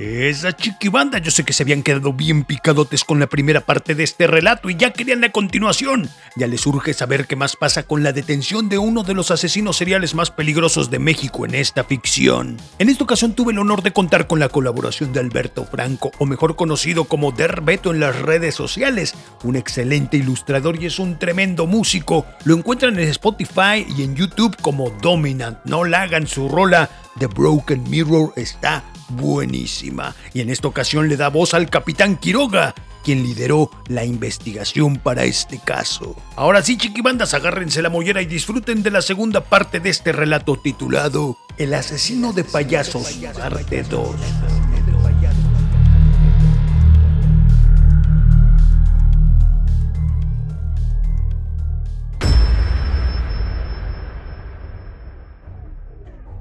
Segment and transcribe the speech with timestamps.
[0.00, 4.02] Esa chiquibanda, yo sé que se habían quedado bien picadotes con la primera parte de
[4.02, 6.08] este relato y ya querían la continuación.
[6.36, 9.76] Ya les urge saber qué más pasa con la detención de uno de los asesinos
[9.76, 12.56] seriales más peligrosos de México en esta ficción.
[12.78, 16.24] En esta ocasión tuve el honor de contar con la colaboración de Alberto Franco, o
[16.24, 19.14] mejor conocido como Derbeto en las redes sociales,
[19.44, 22.24] un excelente ilustrador y es un tremendo músico.
[22.44, 25.58] Lo encuentran en Spotify y en YouTube como Dominant.
[25.66, 26.88] No la hagan su rola.
[27.18, 30.14] The Broken Mirror está buenísima.
[30.34, 32.74] Y en esta ocasión le da voz al capitán Quiroga,
[33.04, 36.16] quien lideró la investigación para este caso.
[36.36, 40.56] Ahora sí, chiquibandas, agárrense la mollera y disfruten de la segunda parte de este relato
[40.56, 44.10] titulado El asesino de payasos, parte 2.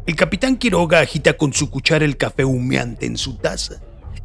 [0.09, 3.75] El capitán Quiroga agita con su cuchara el café humeante en su taza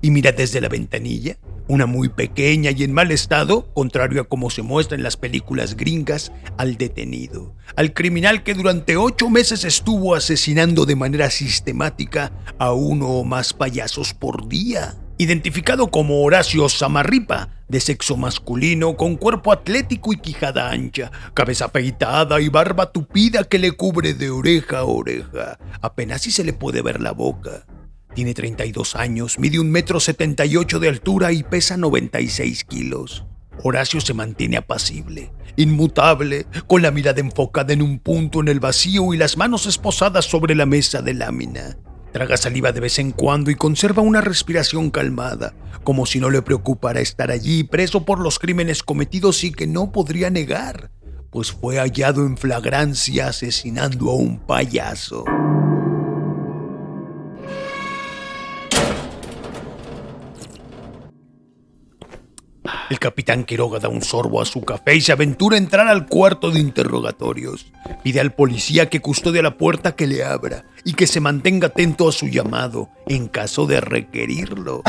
[0.01, 1.37] y mira desde la ventanilla,
[1.69, 5.77] una muy pequeña y en mal estado, contrario a como se muestra en las películas
[5.77, 12.73] gringas, al detenido, al criminal que durante ocho meses estuvo asesinando de manera sistemática a
[12.73, 19.53] uno o más payasos por día identificado como Horacio Samarripa, de sexo masculino, con cuerpo
[19.53, 24.85] atlético y quijada ancha, cabeza afeitada y barba tupida que le cubre de oreja a
[24.85, 25.59] oreja.
[25.81, 27.67] Apenas si se le puede ver la boca.
[28.15, 33.25] Tiene 32 años, mide un metro 78 de altura y pesa 96 kilos.
[33.63, 39.15] Horacio se mantiene apacible, inmutable, con la mirada enfocada en un punto en el vacío
[39.15, 41.77] y las manos esposadas sobre la mesa de lámina.
[42.15, 46.43] Traga saliva de vez en cuando y conserva una respiración calmada, como si no le
[46.43, 50.93] preocupara estar allí preso por los crímenes cometidos y que no podría negar,
[51.31, 55.25] pues fue hallado en flagrancia asesinando a un payaso.
[62.91, 66.07] El capitán Quiroga da un sorbo a su café y se aventura a entrar al
[66.07, 67.73] cuarto de interrogatorios.
[68.03, 72.09] Pide al policía que custodie la puerta que le abra y que se mantenga atento
[72.09, 74.83] a su llamado en caso de requerirlo.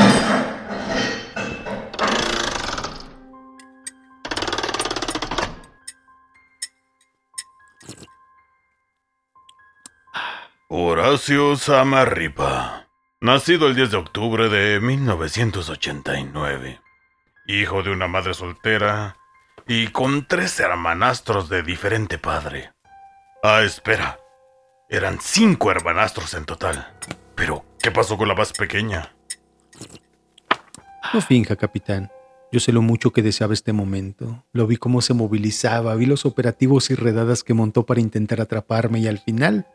[10.68, 12.88] Horacio Samarripa,
[13.20, 16.85] nacido el 10 de octubre de 1989
[17.46, 19.16] hijo de una madre soltera
[19.66, 22.72] y con tres hermanastros de diferente padre.
[23.42, 24.18] Ah, espera.
[24.88, 26.94] Eran cinco hermanastros en total.
[27.34, 29.12] Pero, ¿qué pasó con la más pequeña?
[31.12, 32.10] No finja, capitán.
[32.52, 34.44] Yo sé lo mucho que deseaba este momento.
[34.52, 39.00] Lo vi cómo se movilizaba, vi los operativos y redadas que montó para intentar atraparme
[39.00, 39.66] y al final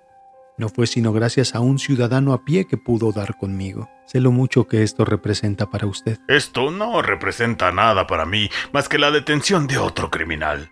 [0.62, 3.90] no fue sino gracias a un ciudadano a pie que pudo dar conmigo.
[4.06, 6.20] Sé lo mucho que esto representa para usted.
[6.28, 10.72] Esto no representa nada para mí más que la detención de otro criminal.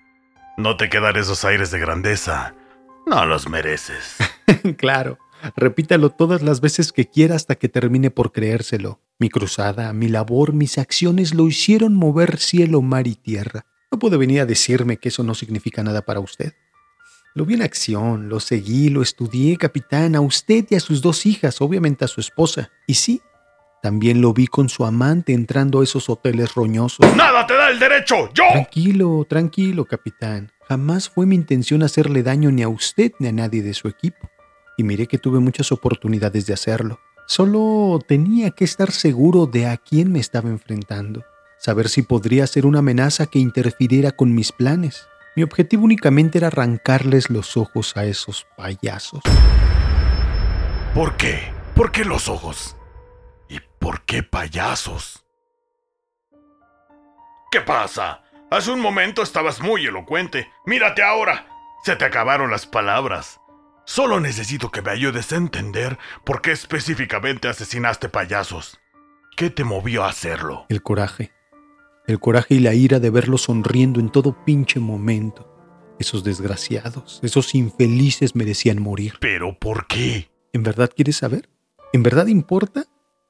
[0.57, 2.53] No te quedan esos aires de grandeza.
[3.07, 4.17] No los mereces.
[4.77, 5.17] claro.
[5.55, 9.01] Repítalo todas las veces que quiera hasta que termine por creérselo.
[9.17, 13.65] Mi cruzada, mi labor, mis acciones lo hicieron mover cielo, mar y tierra.
[13.91, 16.53] No puede venir a decirme que eso no significa nada para usted.
[17.39, 21.25] Lo vi en acción, lo seguí, lo estudié, capitán, a usted y a sus dos
[21.25, 22.69] hijas, obviamente a su esposa.
[22.85, 23.21] Y sí,
[23.81, 27.15] también lo vi con su amante entrando a esos hoteles roñosos.
[27.15, 28.29] ¡Nada te da el derecho!
[28.33, 28.43] ¡Yo!
[28.51, 30.51] Tranquilo, tranquilo, capitán.
[30.67, 34.29] Jamás fue mi intención hacerle daño ni a usted ni a nadie de su equipo.
[34.77, 36.99] Y miré que tuve muchas oportunidades de hacerlo.
[37.25, 41.23] Solo tenía que estar seguro de a quién me estaba enfrentando.
[41.57, 45.07] Saber si podría ser una amenaza que interfiriera con mis planes.
[45.39, 49.21] Mi objetivo únicamente era arrancarles los ojos a esos payasos.
[50.93, 51.53] ¿Por qué?
[51.75, 52.75] ¿Por qué los ojos?
[53.47, 55.23] ¿Y por qué payasos?
[57.53, 58.21] ¿Qué pasa?
[58.51, 60.51] Hace un momento estabas muy elocuente.
[60.65, 61.47] Mírate ahora.
[61.85, 63.39] Se te acabaron las palabras.
[63.85, 68.77] Solo necesito que me ayudes a entender por qué específicamente asesinaste payasos.
[69.37, 70.65] ¿Qué te movió a hacerlo?
[70.67, 71.31] El coraje
[72.09, 75.47] el coraje y la ira de verlos sonriendo en todo pinche momento.
[75.99, 79.13] Esos desgraciados, esos infelices merecían morir.
[79.19, 80.31] ¿Pero por qué?
[80.51, 81.49] ¿En verdad quieres saber?
[81.93, 82.85] ¿En verdad importa?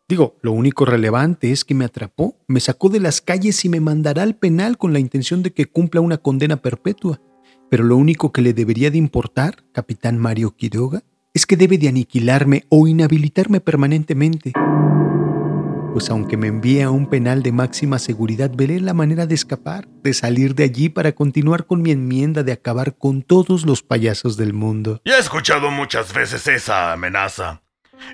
[0.07, 3.81] Digo, lo único relevante es que me atrapó, me sacó de las calles y me
[3.81, 7.21] mandará al penal con la intención de que cumpla una condena perpetua.
[7.69, 11.03] Pero lo único que le debería de importar, capitán Mario Quiroga,
[11.33, 14.53] es que debe de aniquilarme o inhabilitarme permanentemente
[15.91, 19.87] pues aunque me envíe a un penal de máxima seguridad, veré la manera de escapar,
[20.03, 24.37] de salir de allí para continuar con mi enmienda de acabar con todos los payasos
[24.37, 25.01] del mundo.
[25.05, 27.61] Ya he escuchado muchas veces esa amenaza.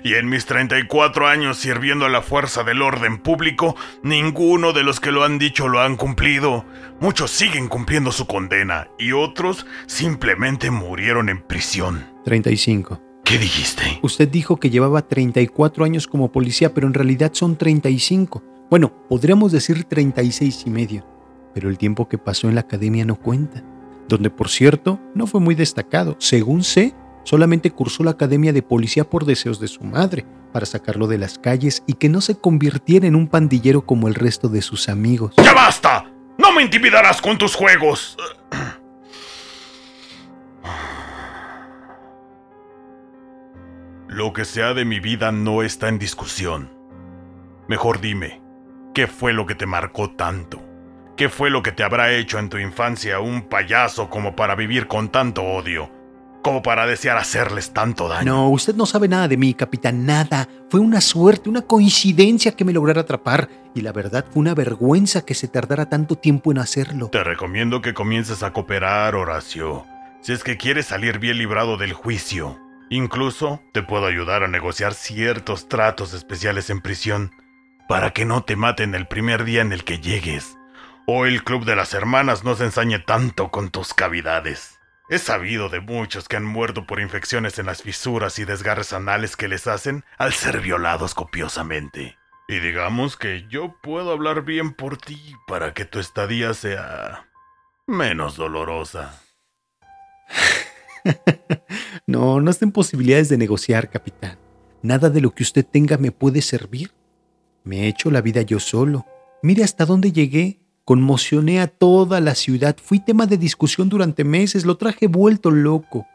[0.02, 4.98] Y en mis 34 años sirviendo a la fuerza del orden público, ninguno de los
[4.98, 6.64] que lo han dicho lo han cumplido.
[7.00, 12.04] Muchos siguen cumpliendo su condena y otros simplemente murieron en prisión.
[12.24, 13.05] 35.
[13.26, 13.98] ¿Qué dijiste?
[14.02, 18.40] Usted dijo que llevaba 34 años como policía, pero en realidad son 35.
[18.70, 21.04] Bueno, podríamos decir 36 y medio.
[21.52, 23.64] Pero el tiempo que pasó en la academia no cuenta.
[24.08, 26.14] Donde, por cierto, no fue muy destacado.
[26.20, 26.94] Según sé,
[27.24, 31.36] solamente cursó la academia de policía por deseos de su madre, para sacarlo de las
[31.36, 35.34] calles y que no se convirtiera en un pandillero como el resto de sus amigos.
[35.38, 36.04] ¡Ya basta!
[36.38, 38.16] ¡No me intimidarás con tus juegos!
[44.16, 46.70] Lo que sea de mi vida no está en discusión.
[47.68, 48.40] Mejor dime,
[48.94, 50.58] ¿qué fue lo que te marcó tanto?
[51.18, 54.86] ¿Qué fue lo que te habrá hecho en tu infancia un payaso como para vivir
[54.86, 55.90] con tanto odio?
[56.42, 58.32] como para desear hacerles tanto daño.
[58.32, 60.48] No, usted no sabe nada de mí, capitán, nada.
[60.70, 65.26] Fue una suerte, una coincidencia que me lograra atrapar, y la verdad fue una vergüenza
[65.26, 67.08] que se tardara tanto tiempo en hacerlo.
[67.08, 69.84] Te recomiendo que comiences a cooperar, Horacio,
[70.20, 72.60] si es que quieres salir bien librado del juicio.
[72.88, 77.32] Incluso te puedo ayudar a negociar ciertos tratos especiales en prisión,
[77.88, 80.56] para que no te maten el primer día en el que llegues,
[81.06, 84.78] o el club de las hermanas no se ensañe tanto con tus cavidades.
[85.08, 89.36] He sabido de muchos que han muerto por infecciones en las fisuras y desgarres anales
[89.36, 92.18] que les hacen al ser violados copiosamente.
[92.48, 97.28] Y digamos que yo puedo hablar bien por ti para que tu estadía sea
[97.86, 99.20] menos dolorosa.
[102.06, 104.38] no, no estén posibilidades de negociar, capitán.
[104.82, 106.92] Nada de lo que usted tenga me puede servir.
[107.64, 109.04] Me he hecho la vida yo solo.
[109.42, 114.64] Mire hasta dónde llegué Conmocioné a toda la ciudad, fui tema de discusión durante meses,
[114.64, 116.06] lo traje vuelto loco.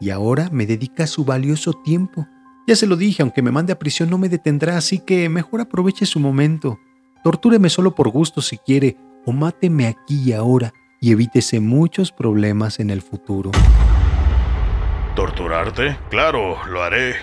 [0.00, 2.26] Y ahora me dedica su valioso tiempo.
[2.66, 5.60] Ya se lo dije, aunque me mande a prisión no me detendrá, así que mejor
[5.60, 6.80] aproveche su momento.
[7.22, 12.80] Tortúreme solo por gusto si quiere, o máteme aquí y ahora, y evítese muchos problemas
[12.80, 13.52] en el futuro.
[15.16, 15.98] ¿Torturarte?
[16.10, 17.16] Claro, lo haré.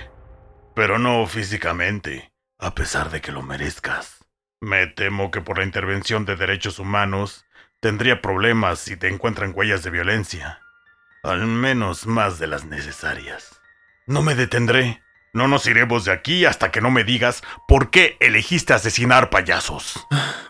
[0.73, 4.25] Pero no físicamente, a pesar de que lo merezcas.
[4.59, 7.45] Me temo que por la intervención de derechos humanos
[7.81, 10.59] tendría problemas si te encuentran huellas de violencia.
[11.21, 13.61] Al menos más de las necesarias.
[14.07, 15.03] No me detendré.
[15.31, 20.03] No nos iremos de aquí hasta que no me digas por qué elegiste asesinar payasos.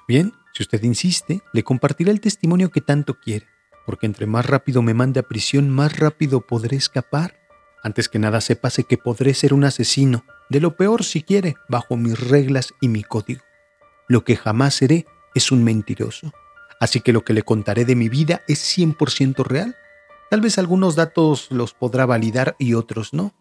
[0.08, 3.48] Bien, si usted insiste, le compartiré el testimonio que tanto quiere,
[3.86, 7.40] porque entre más rápido me mande a prisión, más rápido podré escapar.
[7.84, 11.98] Antes que nada, sépase que podré ser un asesino, de lo peor si quiere, bajo
[11.98, 13.42] mis reglas y mi código.
[14.08, 16.32] Lo que jamás seré es un mentiroso.
[16.80, 19.76] Así que lo que le contaré de mi vida es 100% real.
[20.30, 23.34] Tal vez algunos datos los podrá validar y otros no,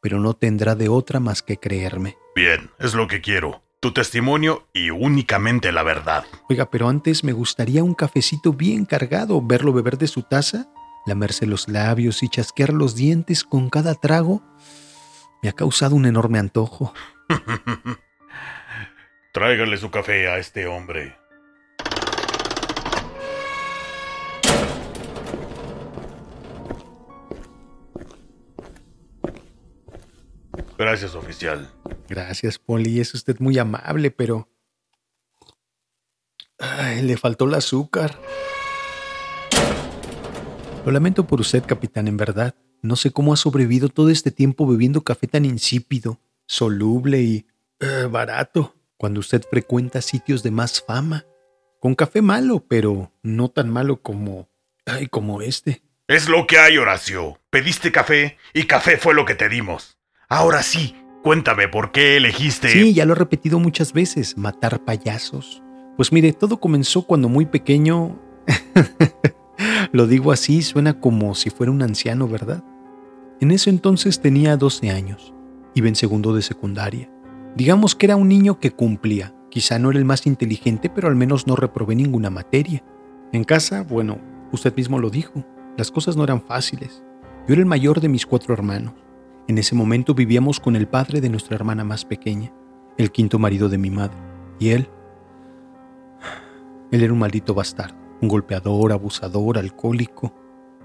[0.00, 2.16] pero no tendrá de otra más que creerme.
[2.34, 3.62] Bien, es lo que quiero.
[3.80, 6.24] Tu testimonio y únicamente la verdad.
[6.48, 10.68] Oiga, pero antes me gustaría un cafecito bien cargado, verlo beber de su taza,
[11.06, 14.42] lamerse los labios y chasquear los dientes con cada trago.
[15.42, 16.92] Me ha causado un enorme antojo.
[19.32, 21.17] Tráigale su café a este hombre.
[30.78, 31.68] Gracias, oficial.
[32.08, 33.00] Gracias, Polly.
[33.00, 34.48] Es usted muy amable, pero...
[36.58, 38.18] Ay, le faltó el azúcar.
[40.86, 42.54] Lo lamento por usted, capitán, en verdad.
[42.80, 47.46] No sé cómo ha sobrevivido todo este tiempo bebiendo café tan insípido, soluble y...
[47.80, 51.24] Eh, barato cuando usted frecuenta sitios de más fama,
[51.80, 54.48] con café malo, pero no tan malo como...
[54.86, 55.82] ay, como este.
[56.08, 57.38] Es lo que hay, Horacio.
[57.50, 59.97] Pediste café y café fue lo que te dimos.
[60.30, 62.68] Ahora sí, cuéntame por qué elegiste...
[62.68, 65.62] Sí, ya lo he repetido muchas veces, matar payasos.
[65.96, 68.18] Pues mire, todo comenzó cuando muy pequeño...
[69.92, 72.62] lo digo así, suena como si fuera un anciano, ¿verdad?
[73.40, 75.32] En ese entonces tenía 12 años.
[75.74, 77.10] Iba en segundo de secundaria.
[77.56, 79.34] Digamos que era un niño que cumplía.
[79.48, 82.84] Quizá no era el más inteligente, pero al menos no reprobé ninguna materia.
[83.32, 84.18] En casa, bueno,
[84.52, 85.42] usted mismo lo dijo,
[85.78, 87.02] las cosas no eran fáciles.
[87.46, 88.92] Yo era el mayor de mis cuatro hermanos.
[89.48, 92.52] En ese momento vivíamos con el padre de nuestra hermana más pequeña,
[92.96, 94.16] el quinto marido de mi madre.
[94.60, 94.88] Y él...
[96.92, 100.32] Él era un maldito bastardo, un golpeador, abusador, alcohólico.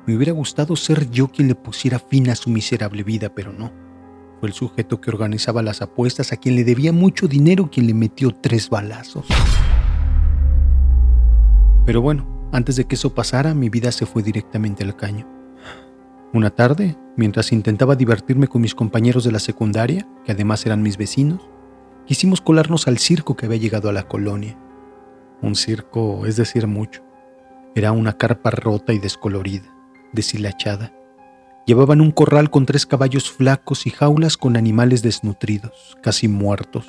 [0.08, 3.72] Me hubiera gustado ser yo quien le pusiera fin a su miserable vida, pero no
[4.46, 8.32] el sujeto que organizaba las apuestas a quien le debía mucho dinero quien le metió
[8.32, 9.25] tres balazos.
[11.86, 15.43] Pero bueno, antes de que eso pasara, mi vida se fue directamente al caño.
[16.34, 20.98] Una tarde, mientras intentaba divertirme con mis compañeros de la secundaria, que además eran mis
[20.98, 21.48] vecinos,
[22.08, 24.58] quisimos colarnos al circo que había llegado a la colonia.
[25.44, 27.04] Un circo es decir mucho.
[27.75, 29.75] Era una carpa rota y descolorida,
[30.12, 30.92] deshilachada.
[31.68, 36.88] Llevaban un corral con tres caballos flacos y jaulas con animales desnutridos, casi muertos.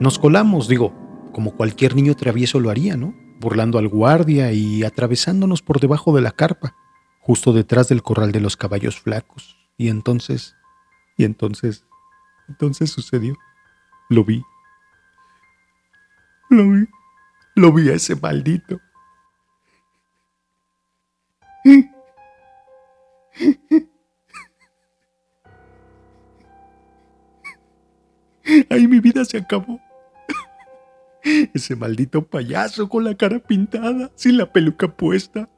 [0.00, 0.92] Nos colamos, digo,
[1.32, 3.14] como cualquier niño travieso lo haría, ¿no?
[3.40, 6.76] Burlando al guardia y atravesándonos por debajo de la carpa,
[7.22, 9.56] justo detrás del corral de los caballos flacos.
[9.78, 10.56] Y entonces,
[11.16, 11.86] y entonces,
[12.48, 13.36] entonces sucedió.
[14.10, 14.42] Lo vi.
[16.50, 16.86] Lo vi.
[17.54, 18.80] Lo vi a ese maldito.
[28.68, 29.80] Ahí mi vida se acabó.
[31.54, 35.48] Ese maldito payaso con la cara pintada, sin la peluca puesta,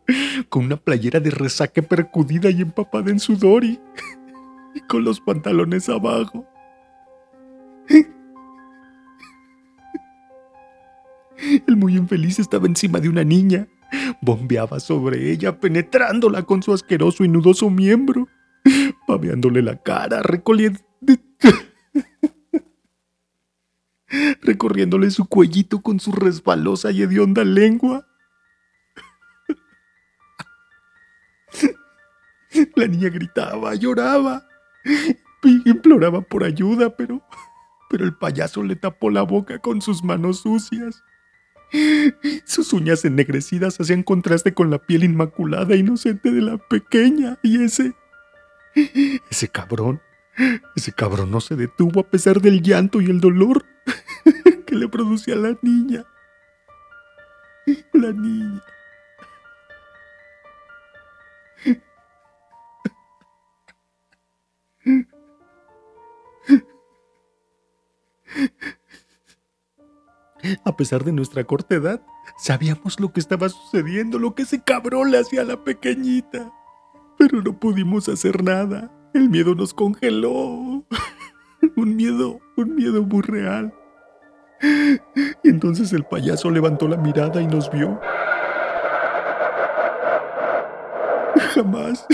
[0.49, 3.81] con una playera de resaque percudida y empapada en sudor y,
[4.75, 6.47] y con los pantalones abajo.
[11.67, 13.67] El muy infeliz estaba encima de una niña.
[14.21, 18.29] Bombeaba sobre ella, penetrándola con su asqueroso y nudoso miembro,
[19.07, 20.23] paveándole la cara,
[24.43, 28.07] recorriéndole su cuellito con su resbalosa y hedionda lengua.
[32.77, 34.47] La niña gritaba, lloraba,
[35.65, 37.23] imploraba por ayuda, pero,
[37.91, 41.03] pero el payaso le tapó la boca con sus manos sucias.
[42.45, 47.39] Sus uñas ennegrecidas hacían contraste con la piel inmaculada e inocente de la pequeña.
[47.43, 47.95] Y ese...
[49.31, 50.01] Ese cabrón...
[50.75, 53.65] Ese cabrón no se detuvo a pesar del llanto y el dolor
[54.67, 56.05] que le producía la niña.
[57.93, 58.63] La niña.
[70.65, 72.03] A pesar de nuestra corta edad,
[72.37, 76.53] sabíamos lo que estaba sucediendo, lo que ese cabrón le hacía a la pequeñita.
[77.19, 78.91] Pero no pudimos hacer nada.
[79.15, 80.85] El miedo nos congeló.
[81.77, 83.75] Un miedo, un miedo muy real.
[85.43, 88.01] Y entonces el payaso levantó la mirada y nos vio.
[91.55, 92.07] Jamás,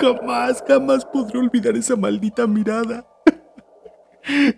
[0.00, 3.06] jamás, jamás podré olvidar esa maldita mirada.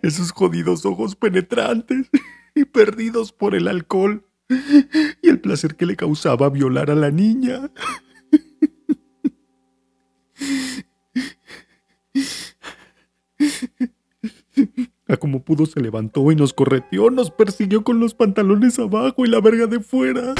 [0.02, 2.10] Esos jodidos ojos penetrantes
[2.54, 4.26] y perdidos por el alcohol
[5.22, 7.70] y el placer que le causaba violar a la niña.
[15.08, 19.28] A como pudo se levantó y nos correteó, nos persiguió con los pantalones abajo y
[19.28, 20.34] la verga de fuera.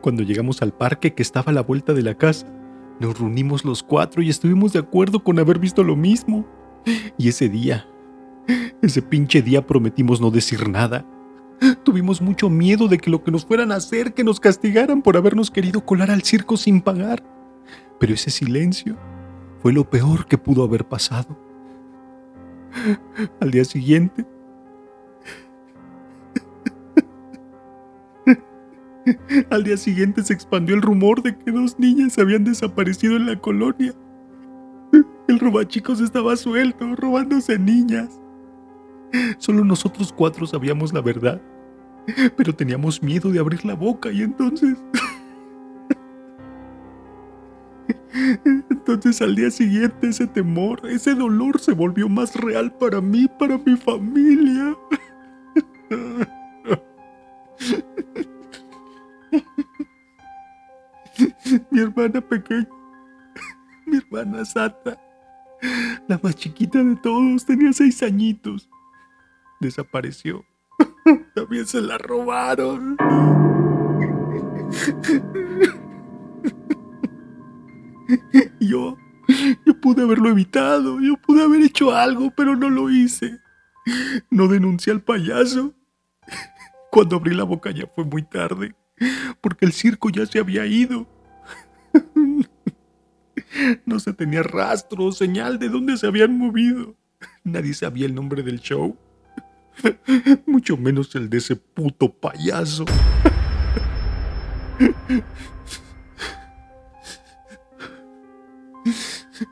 [0.00, 2.46] Cuando llegamos al parque que estaba a la vuelta de la casa,
[3.00, 6.46] nos reunimos los cuatro y estuvimos de acuerdo con haber visto lo mismo.
[7.18, 7.88] Y ese día,
[8.82, 11.04] ese pinche día prometimos no decir nada.
[11.84, 15.16] Tuvimos mucho miedo de que lo que nos fueran a hacer, que nos castigaran por
[15.16, 17.22] habernos querido colar al circo sin pagar.
[17.98, 18.96] Pero ese silencio
[19.62, 21.38] fue lo peor que pudo haber pasado.
[23.40, 24.26] Al día siguiente,
[29.50, 33.38] Al día siguiente se expandió el rumor de que dos niñas habían desaparecido en la
[33.38, 33.94] colonia.
[35.28, 38.20] El robachicos estaba suelto, robándose niñas.
[39.38, 41.40] Solo nosotros cuatro sabíamos la verdad,
[42.36, 44.76] pero teníamos miedo de abrir la boca y entonces...
[48.70, 53.58] Entonces al día siguiente ese temor, ese dolor se volvió más real para mí, para
[53.58, 54.76] mi familia.
[61.70, 62.68] mi hermana pequeña,
[63.86, 65.00] mi hermana Sata,
[66.08, 68.68] la más chiquita de todos, tenía seis añitos.
[69.60, 70.44] Desapareció.
[71.34, 72.96] También se la robaron.
[78.60, 78.96] Yo,
[79.64, 83.40] yo pude haberlo evitado, yo pude haber hecho algo, pero no lo hice.
[84.30, 85.74] No denuncié al payaso.
[86.90, 88.74] Cuando abrí la boca ya fue muy tarde,
[89.40, 91.06] porque el circo ya se había ido.
[93.84, 96.96] No se tenía rastro o señal de dónde se habían movido.
[97.44, 98.96] Nadie sabía el nombre del show.
[100.46, 102.84] Mucho menos el de ese puto payaso.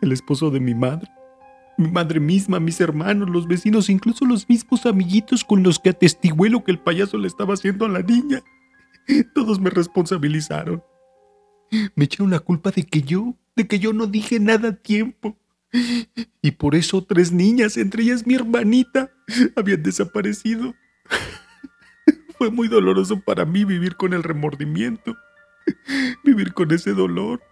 [0.00, 1.10] el esposo de mi madre,
[1.76, 6.48] mi madre misma, mis hermanos, los vecinos, incluso los mismos amiguitos con los que atestigué
[6.48, 8.42] lo que el payaso le estaba haciendo a la niña.
[9.34, 10.82] Todos me responsabilizaron.
[11.94, 15.36] Me echaron la culpa de que yo, de que yo no dije nada a tiempo.
[16.40, 19.10] Y por eso tres niñas, entre ellas mi hermanita,
[19.56, 20.74] habían desaparecido.
[22.38, 25.16] Fue muy doloroso para mí vivir con el remordimiento,
[26.22, 27.42] vivir con ese dolor.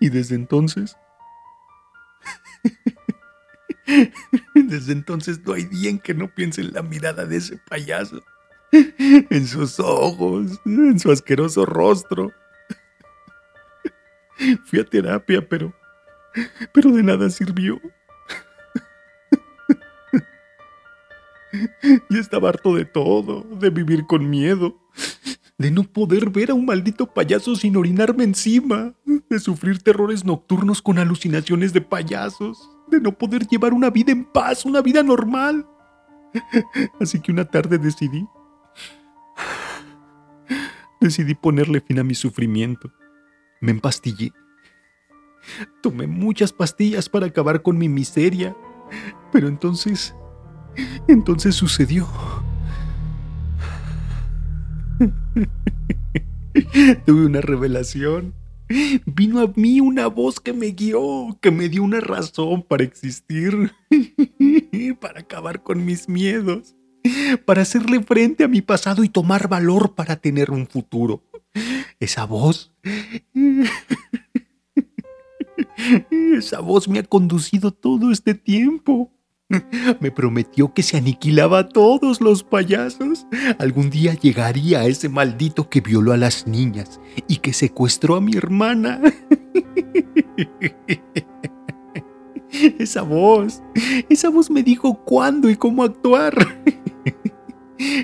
[0.00, 0.96] Y desde entonces,
[4.54, 8.22] desde entonces no hay día en que no piense en la mirada de ese payaso,
[8.72, 12.32] en sus ojos, en su asqueroso rostro.
[14.66, 15.74] Fui a terapia, pero,
[16.72, 17.80] pero de nada sirvió.
[22.10, 24.76] Ya estaba harto de todo, de vivir con miedo,
[25.56, 30.82] de no poder ver a un maldito payaso sin orinarme encima, de sufrir terrores nocturnos
[30.82, 35.66] con alucinaciones de payasos, de no poder llevar una vida en paz, una vida normal.
[37.00, 38.26] Así que una tarde decidí...
[41.00, 42.92] Decidí ponerle fin a mi sufrimiento.
[43.60, 44.32] Me empastillé.
[45.82, 48.56] Tomé muchas pastillas para acabar con mi miseria.
[49.32, 50.14] Pero entonces...
[51.08, 52.06] Entonces sucedió.
[57.06, 58.34] Tuve una revelación.
[59.06, 63.72] Vino a mí una voz que me guió, que me dio una razón para existir,
[65.00, 66.76] para acabar con mis miedos,
[67.46, 71.22] para hacerle frente a mi pasado y tomar valor para tener un futuro.
[71.98, 72.72] Esa voz...
[76.10, 79.12] Esa voz me ha conducido todo este tiempo.
[80.00, 83.26] Me prometió que se aniquilaba a todos los payasos.
[83.58, 88.36] Algún día llegaría ese maldito que violó a las niñas y que secuestró a mi
[88.36, 89.00] hermana.
[92.78, 93.62] Esa voz,
[94.08, 96.34] esa voz me dijo cuándo y cómo actuar.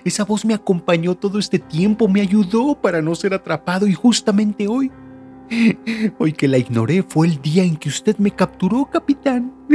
[0.04, 4.68] Esa voz me acompañó todo este tiempo, me ayudó para no ser atrapado y justamente
[4.68, 4.92] hoy,
[6.18, 9.52] hoy que la ignoré fue el día en que usted me capturó, capitán.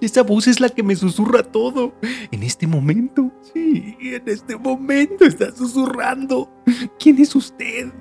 [0.00, 1.94] Esa voz es la que me susurra todo.
[2.30, 6.50] En este momento, sí, en este momento está susurrando.
[6.98, 7.92] ¿Quién es usted?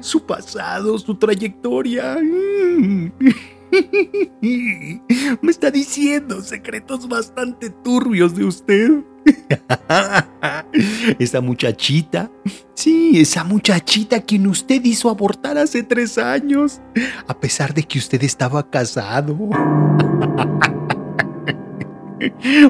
[0.00, 2.18] Su pasado, su trayectoria.
[4.40, 8.90] Me está diciendo secretos bastante turbios de usted.
[11.18, 12.30] esa muchachita,
[12.74, 16.80] sí, esa muchachita quien usted hizo abortar hace tres años,
[17.26, 19.36] a pesar de que usted estaba casado.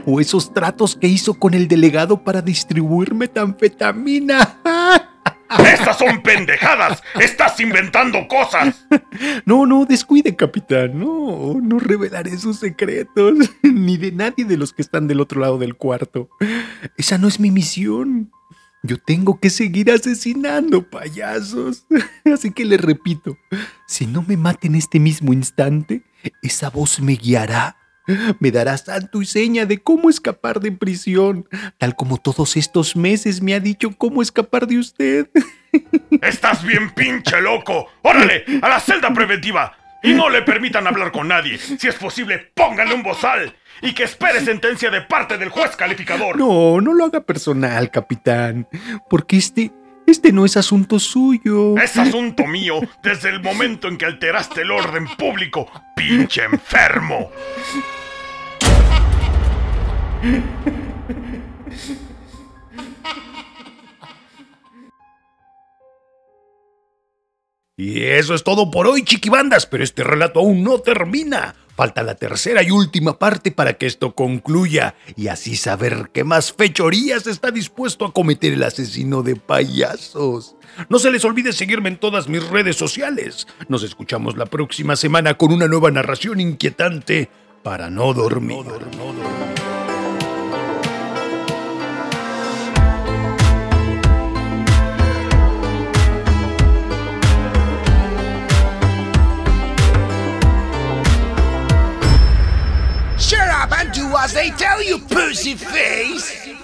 [0.06, 4.60] o esos tratos que hizo con el delegado para distribuir metanfetamina.
[5.78, 7.02] ¡Estas son pendejadas!
[7.20, 8.86] ¡Estás inventando cosas!
[9.46, 10.98] No, no, descuide, capitán.
[10.98, 13.34] No, no revelaré sus secretos.
[13.62, 16.28] Ni de nadie de los que están del otro lado del cuarto.
[16.98, 18.30] Esa no es mi misión.
[18.82, 21.86] Yo tengo que seguir asesinando payasos.
[22.32, 23.38] Así que le repito,
[23.86, 26.02] si no me mata en este mismo instante,
[26.42, 27.76] esa voz me guiará
[28.38, 33.42] me dará santo y seña de cómo escapar de prisión, tal como todos estos meses
[33.42, 35.28] me ha dicho cómo escapar de usted.
[36.22, 37.88] Estás bien pinche loco.
[38.02, 39.76] Órale, a la celda preventiva.
[40.02, 41.58] Y no le permitan hablar con nadie.
[41.58, 43.56] Si es posible, pónganle un bozal.
[43.82, 46.36] Y que espere sentencia de parte del juez calificador.
[46.36, 48.68] No, no lo haga personal, capitán.
[49.08, 49.72] Porque este
[50.06, 51.76] este no es asunto suyo.
[51.76, 57.32] Es asunto mío desde el momento en que alteraste el orden público, pinche enfermo.
[67.78, 71.54] Y eso es todo por hoy, chiquibandas, pero este relato aún no termina.
[71.76, 76.54] Falta la tercera y última parte para que esto concluya y así saber qué más
[76.54, 80.56] fechorías está dispuesto a cometer el asesino de payasos.
[80.88, 83.46] No se les olvide seguirme en todas mis redes sociales.
[83.68, 87.28] Nos escuchamos la próxima semana con una nueva narración inquietante
[87.62, 88.56] para no dormir.
[88.56, 89.55] No dormir.
[104.26, 106.55] As they tell you, pussy face.